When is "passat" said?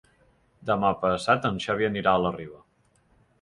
1.03-1.45